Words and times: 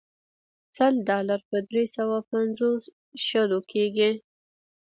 سل 0.75 0.93
ډالر 1.09 1.39
په 1.49 1.57
درې 1.69 1.85
سوه 1.95 2.17
پنځوس 2.31 2.83
شلو 3.27 3.59
کېږي. 3.71 4.11